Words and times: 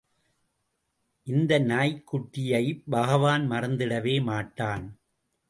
இந்த 1.27 1.59
நாய்க்குட்டியை 1.59 2.63
பகவான் 2.89 3.51
மறந்திடவே 3.51 4.21
மாட்டான். 4.23 4.87